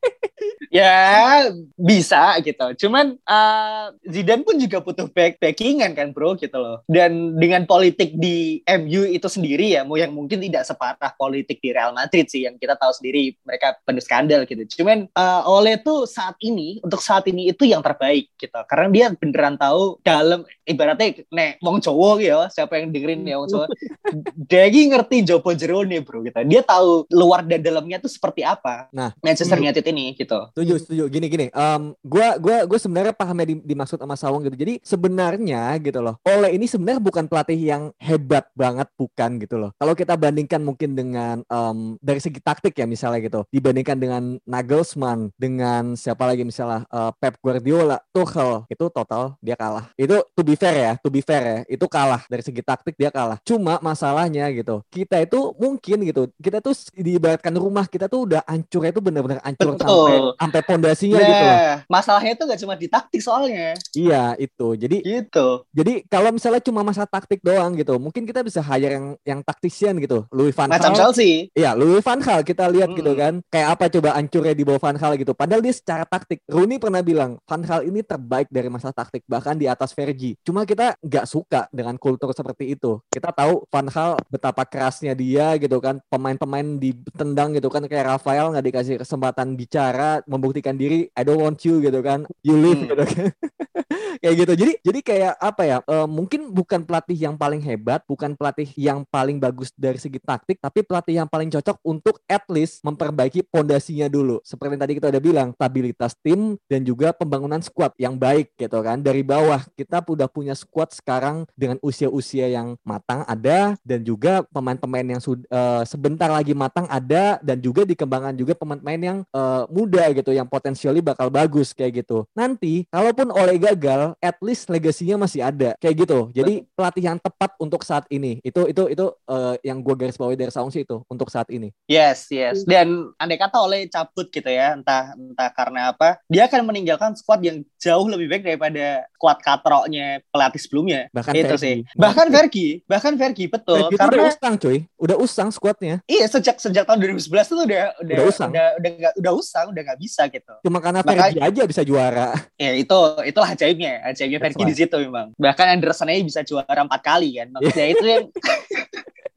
[0.71, 1.47] ya
[1.79, 2.75] bisa gitu.
[2.75, 6.83] Cuman uh, Zidane pun juga butuh back backingan kan bro gitu loh.
[6.91, 11.95] Dan dengan politik di MU itu sendiri ya, yang mungkin tidak separah politik di Real
[11.95, 14.81] Madrid sih yang kita tahu sendiri mereka penuh skandal gitu.
[14.81, 18.57] Cuman uh, Ole tuh saat ini untuk saat ini itu yang terbaik gitu.
[18.65, 23.35] Karena dia beneran tahu dalam ibaratnya nek wong Jawa gitu ya, siapa yang dengerin ya
[23.37, 23.65] wong Jawa.
[24.49, 26.37] dia ngerti Jopo Jerone bro gitu.
[26.47, 28.87] Dia tahu luar dan dalamnya tuh seperti apa.
[28.95, 30.39] Nah, Manchester United ini gitu.
[30.55, 31.03] Setuju, setuju.
[31.11, 31.45] Gini gini.
[31.51, 34.57] Um, gua gua gua sebenarnya pahamnya di, dimaksud sama Sawung gitu.
[34.57, 36.15] Jadi sebenarnya gitu loh.
[36.23, 39.71] Ole ini sebenarnya bukan pelatih yang hebat banget bukan gitu loh.
[39.75, 43.43] Kalau kita bandingkan mungkin dengan um, dari segi taktik ya misalnya gitu.
[43.49, 49.89] Dibandingkan dengan Nagelsmann, dengan siapa lagi misalnya uh, Pep Guardiola, Tuchel, itu total dia kalah.
[49.97, 51.57] Itu to be fair ya, to be fair ya.
[51.67, 53.41] Itu kalah dari segi taktik dia kalah.
[53.41, 54.85] Cuma masalahnya gitu.
[54.87, 56.29] Kita itu mungkin gitu.
[56.37, 59.81] Kita tuh diibaratkan rumah kita tuh udah hancur itu benar-benar hancur Betul.
[59.81, 61.57] sampai sampai pondasinya Nah, gitu loh.
[61.87, 63.73] masalahnya itu gak cuma di taktik soalnya.
[63.91, 64.67] Iya, itu.
[64.75, 65.47] Jadi Gitu.
[65.71, 69.97] jadi kalau misalnya cuma masalah taktik doang gitu, mungkin kita bisa hire yang yang taktisian
[69.97, 70.23] gitu.
[70.29, 70.99] Louis van Macam Gaal.
[71.11, 71.49] Chelsea.
[71.51, 73.21] Iya, Louis van Gaal kita lihat gitu Mm-mm.
[73.21, 73.33] kan.
[73.49, 75.33] Kayak apa coba hancurnya di bawah van Gaal gitu.
[75.33, 76.39] Padahal dia secara taktik.
[76.45, 80.37] Rooney pernah bilang, Van Gaal ini terbaik dari masalah taktik bahkan di atas Fergie.
[80.45, 83.01] Cuma kita nggak suka dengan kultur seperti itu.
[83.09, 85.97] Kita tahu Van Gaal betapa kerasnya dia gitu kan.
[86.07, 91.09] Pemain-pemain ditendang gitu kan kayak Rafael nggak dikasih kesempatan bicara, membuktikan diri.
[91.17, 92.23] I don't want you gitu kan.
[92.45, 92.89] You leave Hmm.
[92.93, 93.25] gitu kan.
[94.21, 94.53] kayak gitu.
[94.55, 95.77] Jadi jadi kayak apa ya?
[95.81, 100.61] eh, mungkin bukan pelatih yang paling hebat, bukan pelatih yang paling bagus dari segi taktik,
[100.61, 104.39] tapi pelatih yang paling cocok untuk at least memperbaiki pondasinya dulu.
[104.43, 108.79] Seperti yang tadi kita udah bilang, stabilitas tim dan juga pembangunan squad yang baik gitu
[108.81, 108.99] kan.
[109.03, 115.05] Dari bawah kita udah punya squad sekarang dengan usia-usia yang matang ada dan juga pemain-pemain
[115.05, 120.31] yang eh, sebentar lagi matang ada dan juga dikembangkan juga pemain-pemain yang eh, muda gitu
[120.33, 122.25] yang potensialnya bakal bagus kayak gitu.
[122.33, 126.19] Nanti kalaupun oleh gagal, at least legasinya masih ada kayak gitu.
[126.33, 130.39] Jadi pelatih yang tepat untuk saat ini itu itu itu eh, yang gue garis bawahi
[130.39, 131.60] dari Saung sih itu untuk saat ini.
[131.85, 132.63] Yes, yes.
[132.63, 137.43] Dan andai kata oleh cabut gitu ya, entah entah karena apa, dia akan meninggalkan squad
[137.43, 141.01] yang jauh lebih baik daripada squad katroknya pelatih sebelumnya.
[141.11, 141.59] Bahkan itu Fergie.
[141.59, 141.75] sih.
[141.93, 143.77] Bahkan Fergie, bahkan Fergie betul.
[143.77, 145.95] Fergie itu udah karena usang cuy, udah usang squadnya.
[146.05, 148.49] iya sejak sejak tahun 2011 itu udah udah Udah udah usang.
[148.49, 150.53] udah udah, nggak- udah usang, udah nggak bisa gitu.
[150.63, 152.29] Cuma karena Makanya- Fergie aja bisa juara.
[152.55, 155.35] Ya itu itulah ajaibnya, ajaibnya Fergie di situ memang.
[155.35, 157.51] Bahkan Anderson aja bisa juara empat kali kan.
[157.51, 158.23] Maksudnya itu yang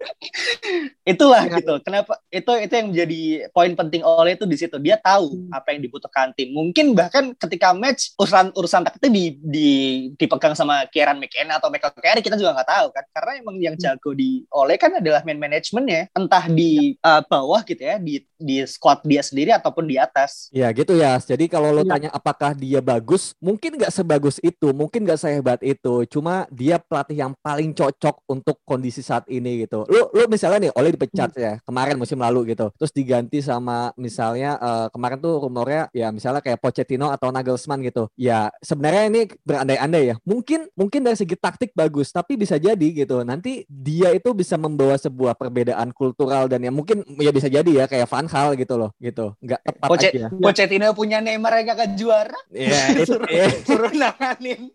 [1.04, 1.60] itulah Ya.
[1.60, 1.74] gitu.
[1.80, 4.76] Kenapa itu itu yang menjadi poin penting oleh itu di situ.
[4.78, 5.50] Dia tahu Hmm.
[5.52, 6.50] apa yang dibutuhkan tim.
[6.50, 9.68] Mungkin bahkan ketika match urusan urusan taktik di, di
[10.14, 13.04] dipegang sama Kieran McKenna atau Michael Carey kita juga nggak tahu kan.
[13.12, 13.82] Karena emang yang Hmm.
[13.82, 16.08] jago di oleh kan adalah man managementnya.
[16.12, 20.48] Entah di uh, bawah gitu ya, di di squad dia sendiri ataupun di atas.
[20.50, 21.16] Ya gitu ya.
[21.18, 21.90] Jadi kalau lo Iya.
[21.90, 26.04] tanya apakah dia bagus, mungkin nggak sebagus itu, mungkin nggak sehebat itu.
[26.06, 29.84] Cuma dia pelatih yang paling cocok untuk kondisi saat ini gitu.
[29.94, 32.74] Lo lo misalnya nih, oleh dipecat ya kemarin musim lalu gitu.
[32.74, 38.10] Terus diganti sama misalnya eh, kemarin tuh rumornya ya misalnya kayak Pochettino atau Nagelsmann gitu.
[38.18, 40.16] Ya sebenarnya ini berandai-andai ya.
[40.26, 43.22] Mungkin mungkin dari segi taktik bagus, tapi bisa jadi gitu.
[43.22, 47.84] Nanti dia itu bisa membawa sebuah perbedaan kultural dan ya mungkin ya bisa jadi ya
[47.86, 49.36] kayak Van Gaal gitu loh, gitu.
[49.38, 50.26] Nggak tepat Poche- aja.
[50.32, 52.40] Pochettino punya Neymar yang gak juara.
[52.50, 53.46] Iya, itu suruh, iya.
[53.62, 54.72] suruh nanganin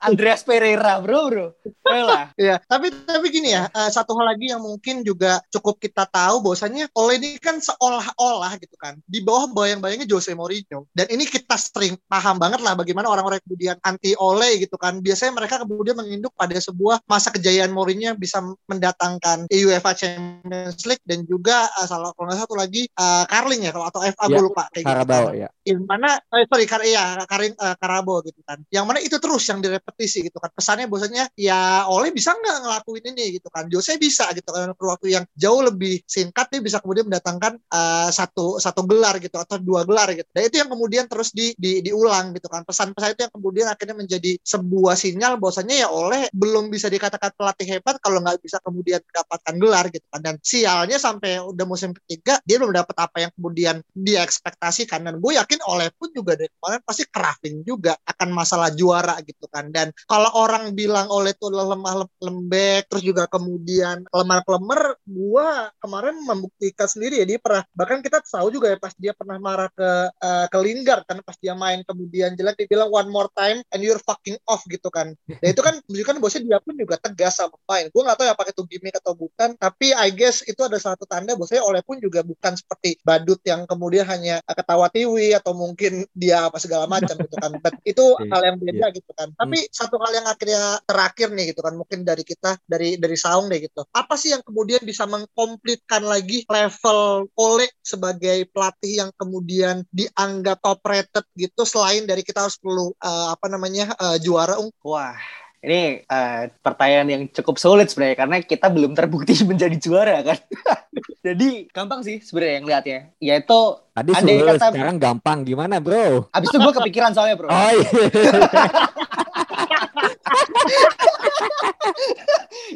[0.00, 1.46] Andreas Pereira bro bro
[1.84, 2.32] Ayolah.
[2.38, 6.44] Iya, tapi tapi gini ya, eh, satu hal lagi yang mungkin juga cukup kita tahu
[6.44, 10.90] bahwasanya Ole ini kan seolah-olah gitu kan di bawah bayang-bayangnya Jose Mourinho.
[10.92, 15.00] Dan ini kita sering paham banget lah bagaimana orang-orang kemudian anti Ole gitu kan.
[15.00, 21.04] Biasanya mereka kemudian menginduk pada sebuah masa kejayaan Mourinho yang bisa mendatangkan UEFA Champions League
[21.08, 24.40] dan juga eh, salah kalau nggak satu lagi eh, Carling ya kalau atau FA Ya,
[24.40, 25.48] gue lupa kayak gitu Carabao kan ya.
[25.64, 29.44] yang mana eh, sorry kar iya Karin eh, Karabo gitu kan yang mana itu terus
[29.46, 33.94] yang direpetisi gitu kan pesannya bahwasanya ya Oleh bisa nggak ngelakuin ini gitu kan Jose
[34.00, 38.58] bisa gitu kan dalam waktu yang jauh lebih singkat dia bisa kemudian mendatangkan eh, satu
[38.58, 40.28] satu gelar gitu atau dua gelar gitu.
[40.34, 42.64] Dan itu yang kemudian terus di, di diulang gitu kan.
[42.66, 47.78] Pesan-pesan itu yang kemudian akhirnya menjadi sebuah sinyal bahwasanya ya Oleh belum bisa dikatakan pelatih
[47.78, 50.20] hebat kalau nggak bisa kemudian mendapatkan gelar gitu kan.
[50.24, 55.22] Dan sialnya sampai udah musim ketiga dia belum dapat apa yang kemudian dia ekspektasikan dan
[55.22, 59.70] gue yakin oleh pun juga dari kemarin pasti crafting juga akan masalah juara gitu kan.
[59.70, 64.82] Dan kalau orang bilang oleh itu lemah lem- lembek terus juga kemudian lemah Mark Lemmer
[65.06, 69.38] gua kemarin membuktikan sendiri ya dia pernah bahkan kita tahu juga ya pas dia pernah
[69.38, 73.30] marah ke uh, ke Lingard kan pas dia main kemudian jelek dia bilang one more
[73.38, 75.14] time and you're fucking off gitu kan.
[75.28, 77.92] Dan itu kan menunjukkan bosnya dia pun juga tegas sama main.
[77.94, 81.04] Gua nggak tahu ya pakai itu gimmick atau bukan, tapi I guess itu ada satu
[81.06, 86.08] tanda bosnya oleh pun juga bukan seperti badut yang kemudian hanya ketawa tiwi atau mungkin
[86.16, 87.52] dia apa segala macam gitu kan.
[87.60, 88.96] But itu iya, hal yang beda yeah.
[88.96, 89.28] gitu kan.
[89.36, 89.70] Tapi hmm.
[89.70, 93.60] satu hal yang akhirnya terakhir nih gitu kan mungkin dari kita dari dari Saung deh
[93.60, 93.84] gitu.
[93.92, 100.80] Apa sih yang kemudian bisa mengkomplitkan lagi level Ole sebagai pelatih yang kemudian dianggap top
[100.86, 105.16] rated gitu selain dari kita harus perlu uh, apa namanya uh, juara Wah,
[105.64, 110.38] ini uh, pertanyaan yang cukup sulit sebenarnya karena kita belum terbukti menjadi juara kan.
[111.24, 113.00] Jadi gampang sih sebenarnya yang lihatnya.
[113.16, 113.60] Yaitu
[113.96, 116.28] Tadi sulit, kata, sekarang gampang gimana bro?
[116.36, 117.48] Abis itu gue kepikiran soalnya bro.
[117.48, 117.88] Oh iya.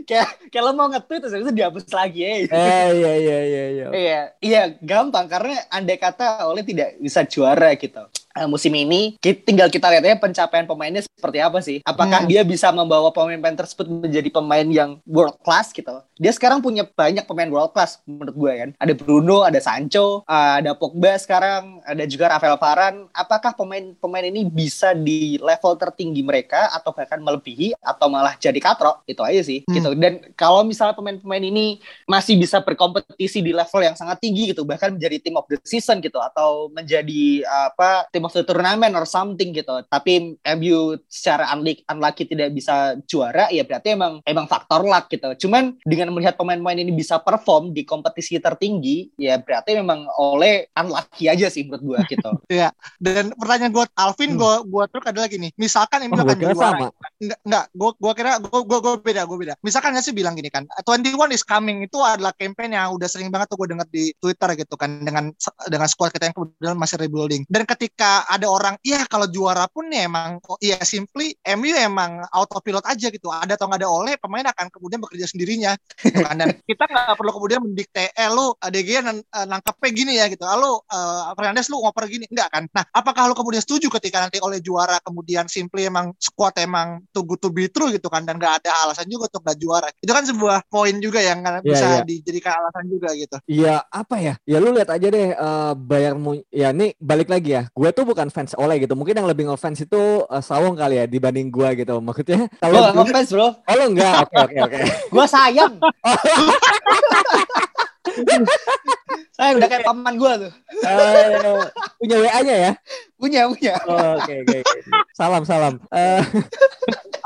[0.09, 2.31] kayak kayak lo mau nge-tweet terus itu dihapus lagi ya.
[2.49, 3.87] Eh iya iya iya iya.
[3.93, 8.03] Iya, iya gampang karena andai kata oleh tidak bisa juara gitu.
[8.39, 11.83] Uh, musim ini tinggal kita lihat ya pencapaian pemainnya seperti apa sih.
[11.83, 12.31] Apakah hmm.
[12.31, 15.99] dia bisa membawa pemain-pemain tersebut menjadi pemain yang world class gitu.
[16.15, 18.71] Dia sekarang punya banyak pemain world class menurut gue kan.
[18.79, 23.11] Ada Bruno, ada Sancho, uh, ada Pogba sekarang, ada juga Rafael Varane.
[23.11, 29.03] Apakah pemain-pemain ini bisa di level tertinggi mereka atau bahkan melebihi atau malah jadi katrok?
[29.11, 29.75] Itu aja sih hmm.
[29.75, 29.91] gitu.
[29.99, 34.95] Dan kalau misalnya pemain-pemain ini masih bisa berkompetisi di level yang sangat tinggi gitu, bahkan
[34.95, 39.57] menjadi team of the season gitu atau menjadi apa team of the tournament or something
[39.57, 39.81] gitu.
[39.89, 45.49] Tapi MU secara unlucky, unlucky tidak bisa juara, ya berarti emang emang faktor luck gitu.
[45.49, 51.33] Cuman dengan melihat pemain-pemain ini bisa perform di kompetisi tertinggi, ya berarti memang oleh unlucky
[51.33, 52.31] aja sih menurut gue gitu.
[52.49, 52.73] Iya.
[52.97, 54.41] Dan pertanyaan gue Alvin hmm.
[54.41, 55.53] gue gue terus ada lagi nih.
[55.61, 56.57] Misalkan MU oh, akan juara.
[56.59, 56.87] Sama.
[57.21, 57.65] Enggak, enggak.
[57.77, 59.55] Gue gue kira gue gue beda, gue beda.
[59.61, 63.29] Misalkan ya sih bilang gini kan, 21 is coming itu adalah campaign yang udah sering
[63.29, 65.31] banget tuh gue dengar di Twitter gitu kan dengan
[65.69, 67.43] dengan squad kita yang kemudian masih rebuilding.
[67.47, 72.83] Dan ketika ada orang, iya kalau juara pun ya emang, iya simply MU emang autopilot
[72.89, 73.31] aja gitu.
[73.31, 75.79] Ada atau nggak ada oleh, pemain akan kemudian bekerja sendirinya.
[76.01, 76.35] Gitu kan.
[76.35, 80.43] Dan kita nggak perlu kemudian mendikte, eh lu ADG eh, nangkepnya gini ya gitu.
[80.43, 82.25] Lalu uh, Fernandes lu ngoper gini.
[82.29, 82.65] Enggak kan.
[82.73, 87.23] Nah apakah lu kemudian setuju ketika nanti oleh juara kemudian simply emang squad emang to
[87.25, 88.25] good to be true gitu kan.
[88.25, 89.89] Dan nggak ada alasan juga untuk nggak juara.
[89.99, 92.05] Itu kan sebuah poin juga yang yeah, bisa yeah.
[92.05, 93.37] dijadikan alasan juga gitu.
[93.49, 94.35] Iya, apa ya?
[94.47, 96.21] Ya lu lihat aja deh uh, Bayern
[96.53, 97.63] ya ini balik lagi ya.
[97.73, 98.95] Gue tuh bukan fans oleh gitu.
[98.95, 101.99] Mungkin yang lebih ngefans itu uh, Sawong kali ya dibanding gue gitu.
[101.99, 103.59] Maksudnya kalau gue ngefans, Bro.
[103.59, 104.23] Oh, lu enggak.
[104.23, 104.79] Oke, oke, oke.
[105.11, 105.83] Gue sayang.
[109.39, 110.53] Saya udah kayak paman gue tuh.
[110.83, 111.63] Uh,
[112.03, 112.73] punya WA-nya ya?
[113.15, 113.75] Punya, punya.
[113.87, 114.23] Oke, oh, oke.
[114.27, 114.81] Okay, okay, okay.
[115.15, 115.79] Salam, salam.
[115.95, 116.19] Uh,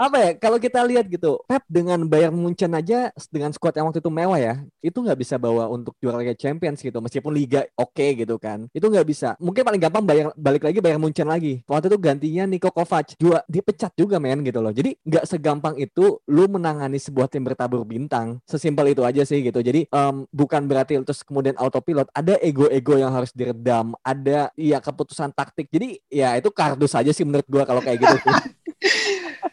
[0.02, 4.02] apa ya kalau kita lihat gitu Pep dengan Bayern Munchen aja dengan squad yang waktu
[4.02, 7.94] itu mewah ya itu nggak bisa bawa untuk juara Liga Champions gitu meskipun Liga oke
[7.94, 11.62] okay, gitu kan itu nggak bisa mungkin paling gampang bayar, balik lagi Bayern Munchen lagi
[11.70, 16.18] waktu itu gantinya Niko Kovac juga dipecat juga men gitu loh jadi nggak segampang itu
[16.26, 20.98] lu menangani sebuah tim bertabur bintang sesimpel itu aja sih gitu jadi um, bukan berarti
[21.06, 23.94] terus kemudian autopilot ada ego-ego yang harus diredam.
[24.02, 25.70] Ada ya keputusan taktik.
[25.70, 28.16] Jadi ya itu kardus aja sih menurut gua kalau kayak gitu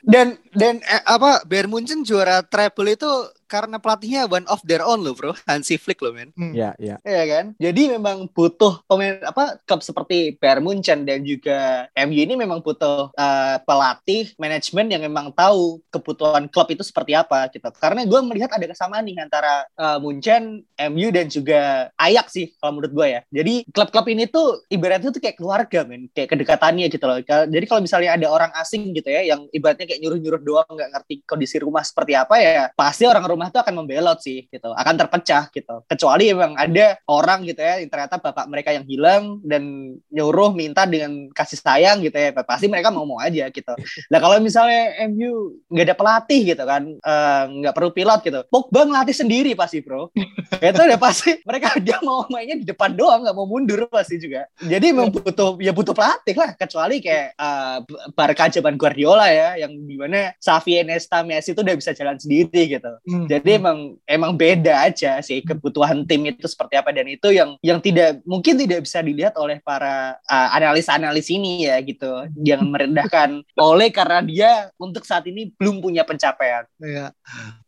[0.09, 3.11] dan dan eh, apa Bayern Munchen juara treble itu
[3.49, 5.33] karena pelatihnya one of their own loh bro.
[5.49, 6.29] Hansi Flick loh men.
[6.37, 6.53] Hmm.
[6.53, 7.45] iya iya iya kan?
[7.57, 13.09] Jadi memang butuh pemain apa klub seperti Bayern Munchen dan juga MU ini memang butuh
[13.11, 17.65] uh, pelatih manajemen yang memang tahu kebutuhan klub itu seperti apa gitu.
[17.81, 20.61] Karena gue melihat ada kesamaan nih antara uh, Munchen
[20.93, 23.21] MU dan juga Ajax sih kalau menurut gue ya.
[23.33, 26.05] Jadi klub-klub ini tuh ibaratnya tuh kayak keluarga men.
[26.13, 27.17] Kayak kedekatannya gitu loh.
[27.25, 31.15] Jadi kalau misalnya ada orang asing gitu ya yang ibaratnya kayak nyuruh-nyuruh doang nggak ngerti
[31.23, 34.75] kondisi rumah seperti apa ya pasti orang rumah rumah itu akan membelot sih gitu.
[34.75, 35.79] Akan terpecah gitu.
[35.87, 40.83] Kecuali memang ada orang gitu ya yang ternyata bapak mereka yang hilang dan nyuruh minta
[40.83, 43.71] dengan kasih sayang gitu ya pasti mereka mau mau aja gitu.
[44.11, 48.39] Nah kalau misalnya MU nggak ada pelatih gitu kan eh, nggak uh, perlu pilot gitu.
[48.51, 50.11] Pogba ngelatih sendiri pasti bro.
[50.59, 54.51] Itu udah pasti mereka dia mau mainnya di depan doang nggak mau mundur pasti juga.
[54.59, 56.51] Jadi memang butuh ya butuh pelatih lah.
[56.59, 61.75] Kecuali kayak uh, Barca zaman Guardiola ya yang di mana Xavi Iniesta Messi itu udah
[61.79, 62.91] bisa jalan sendiri gitu.
[63.05, 63.28] Hmm.
[63.29, 63.59] Jadi hmm.
[63.61, 63.77] emang
[64.09, 68.57] emang beda aja sih kebutuhan tim itu seperti apa dan itu yang yang tidak mungkin
[68.57, 72.25] tidak bisa dilihat oleh para uh, analis-analis ini ya gitu.
[72.41, 76.65] Yang merendahkan oleh karena dia untuk saat ini belum punya pencapaian.
[76.81, 77.13] Iya.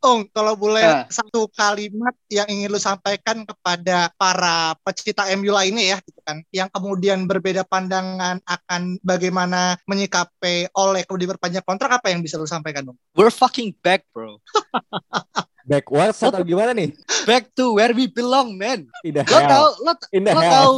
[0.01, 1.05] Ong, kalau boleh uh.
[1.13, 6.69] satu kalimat yang ingin lu sampaikan kepada para pecinta MU lainnya ya gitu kan yang
[6.73, 12.89] kemudian berbeda pandangan akan bagaimana menyikapi oleh kemudian berpanjang kontrak apa yang bisa lu sampaikan
[12.89, 12.97] dong?
[13.13, 14.39] We're fucking back, bro.
[15.63, 16.89] Backwards atau gimana nih?
[17.23, 18.89] Back to where we belong, man.
[19.05, 20.51] Lo tau, lo, In the lo hell.
[20.51, 20.77] tahu.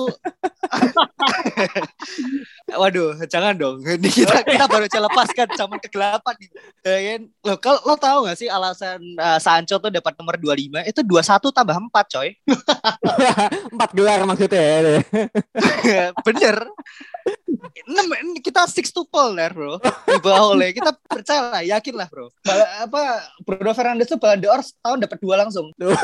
[2.73, 3.83] Waduh, jangan dong.
[3.99, 6.49] Ini kita kita baru aja lepaskan zaman kegelapan nih.
[6.83, 7.21] Ya kan?
[7.43, 11.55] Lo kalau lo tahu gak sih alasan uh, Sancho tuh dapat nomor 25 itu 21
[11.55, 12.29] tambah 4, coy.
[13.73, 14.79] Empat gelar maksudnya ya.
[16.23, 16.57] Bener.
[17.87, 19.79] Enam, ini kita six tuple there, bro.
[19.79, 22.27] Di bawah oleh kita percaya lah, yakin lah, bro.
[22.43, 23.01] Bal- apa
[23.43, 25.69] Bruno Fernandes tuh Ballon d'Or setahun dapat dua langsung.
[25.77, 25.95] Tuh.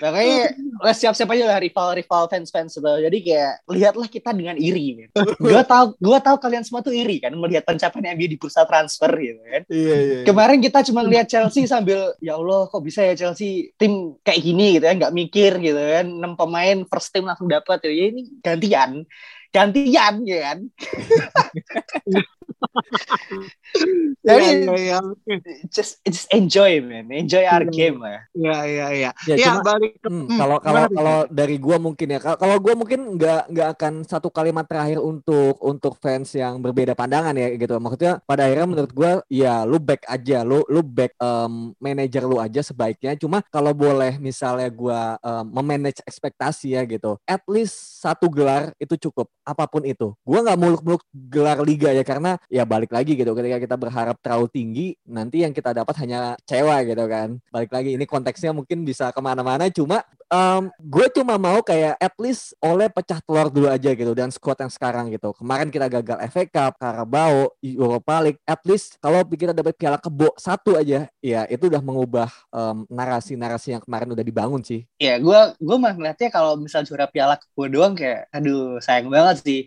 [0.00, 2.86] Makanya lah siap-siap aja lah rival-rival fans-fans itu.
[2.86, 5.04] Jadi kayak lihatlah kita dengan iri.
[5.04, 5.20] Gitu.
[5.42, 9.10] Gua tahu, gua tahu kalian semua tuh iri kan melihat pencapaian MU di bursa transfer
[9.18, 9.62] gitu kan.
[9.68, 10.18] Iya iya.
[10.24, 14.78] Kemarin kita cuma lihat Chelsea sambil ya Allah kok bisa ya Chelsea tim kayak gini
[14.78, 19.02] gitu kan nggak mikir gitu kan enam pemain first team langsung dapat ya ini gantian
[19.50, 20.58] gantian ya kan.
[24.26, 25.34] Jadi Iya, iya, oke.
[25.68, 27.70] just just enjoy man, enjoy our Iya.
[27.70, 28.20] game lah.
[28.32, 29.10] Iya, iya, iya.
[29.28, 32.40] Ya, Ya, cuma- balik ke Hmm, hmm, kalau kalau kalau dari gua mungkin ya kalau-
[32.40, 37.36] kalau gua mungkin nggak nggak akan satu kalimat terakhir untuk untuk fans yang berbeda pandangan
[37.36, 37.76] ya gitu.
[37.76, 40.40] Maksudnya pada akhirnya menurut gua ya lu back aja.
[40.42, 43.14] Lu lu back em, manajer lu aja sebaiknya.
[43.14, 47.20] Cuma kalau boleh misalnya gua em, memanage ekspektasi ya gitu.
[47.28, 49.28] At least satu gelar itu cukup.
[49.44, 50.16] Apa pun itu.
[50.24, 53.32] Gua nggak muluk-muluk gelar liga ya karena ya balik lagi gitu.
[53.32, 57.28] Ketika kita berharap terlalu tinggi nanti yang kita dapat hanya cewek gitu kan.
[57.50, 62.14] Balik lagi ini konteksnya mungkin bisa ke mana-mana cuma em, gue cuma mau kayak at
[62.18, 66.18] least oleh pecah telur dulu aja gitu dan squad yang sekarang gitu kemarin kita gagal
[66.28, 71.40] FA Cup Carabao Europa League at least kalau kita dapat piala kebo satu aja ya
[71.46, 76.28] itu udah mengubah em, narasi-narasi yang kemarin udah dibangun sih Ya, gue gue malah ngeliatnya
[76.28, 79.60] kalau misal juara piala kebo doang kayak, aduh sayang banget sih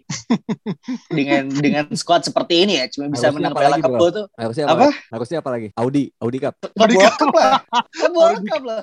[1.17, 4.25] dengan dengan squad seperti ini ya, cuma bisa Harusnya menang piala kebo tuh.
[4.35, 4.89] harusnya apa, Apa?
[5.13, 7.29] harusnya apa lagi Audi Audi Cup Audi Cup.
[7.31, 7.61] Lah,
[8.11, 8.81] World Cup lah.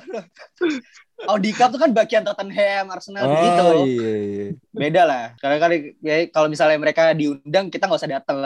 [1.24, 5.32] Audi Cup tuh kan bagian Tottenham, Arsenal oh iya iya Beda lah.
[5.40, 8.36] Karena kali ya, kalau misalnya mereka diundang kita nggak usah datang,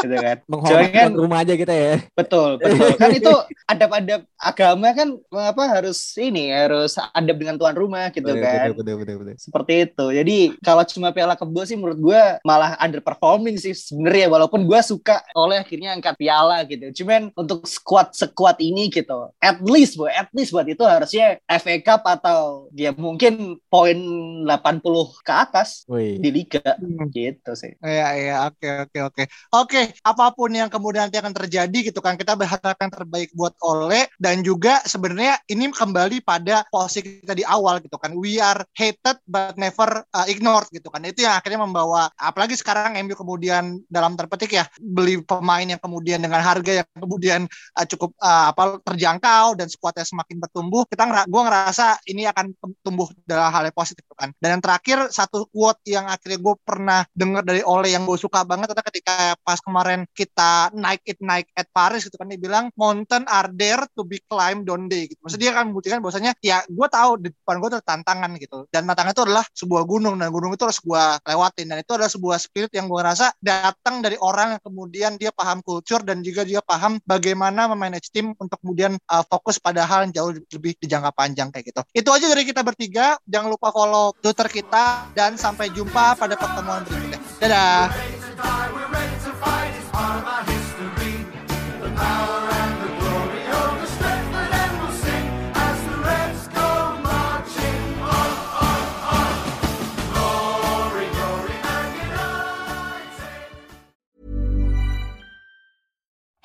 [0.00, 0.40] gitu kan.
[0.50, 2.96] menghormati tuan rumah aja kita ya Betul, betul.
[2.96, 3.34] Kan itu
[3.68, 8.72] adab-adab agama kan apa harus ini harus adab dengan tuan rumah gitu Bener, kan.
[8.72, 9.34] bener, bener, bener, bener.
[9.36, 10.06] seperti itu.
[10.08, 15.20] Jadi kalau cuma piala kebo sih menurut gue malah underperforming sih sebenarnya walaupun gue suka
[15.36, 17.04] oleh akhirnya angkat piala gitu.
[17.04, 21.76] Cuman untuk squad sekuat ini gitu, at least boy, at least buat itu harusnya FA
[21.84, 23.96] Cup atau dia mungkin poin
[24.44, 26.18] 80 ke atas Wih.
[26.18, 27.10] di liga Hmm.
[27.10, 27.74] gitu sih.
[27.80, 29.22] Iya, iya, oke, oke, oke.
[29.54, 33.54] Oke, apa pun yang kemudian nanti akan terjadi gitu kan, kita berharap yang terbaik buat
[33.62, 38.14] Ole dan juga sebenarnya ini kembali pada posisi kita di awal gitu kan.
[38.14, 41.02] We are hated but never uh, ignored gitu kan.
[41.06, 46.18] Itu yang akhirnya membawa apalagi sekarang MU kemudian dalam terpetik ya beli pemain yang kemudian
[46.22, 50.84] dengan harga yang kemudian uh, cukup uh, apa terjangkau dan skuadnya semakin bertumbuh.
[50.86, 51.42] Kita ngera gua
[52.04, 52.52] ini akan
[52.84, 54.32] tumbuh dalam hal yang positif gitu kan.
[54.36, 58.44] Dan yang terakhir satu quote yang akhirnya gue pernah dengar dari Ole yang gue suka
[58.44, 62.72] banget adalah ketika pas kemarin kita naik it naik at Paris gitu kan dia bilang
[62.74, 65.20] mountain are there to be climbed don't they gitu.
[65.24, 68.58] Maksudnya dia kan membuktikan bahwasanya ya gue tahu di depan gue ada tantangan gitu.
[68.72, 72.10] Dan tantangan itu adalah sebuah gunung dan gunung itu harus gue lewatin dan itu adalah
[72.10, 76.42] sebuah spirit yang gue rasa datang dari orang yang kemudian dia paham culture dan juga
[76.42, 80.86] dia paham bagaimana memanage tim untuk kemudian uh, fokus pada hal yang jauh lebih di
[80.88, 82.04] jangka panjang kayak gitu.
[82.04, 83.16] Itu aja dari kita bertiga.
[83.26, 87.18] Jangan lupa follow Twitter kita dan sampai jumpa pada pertemuan berikutnya.
[87.38, 87.86] Dadah.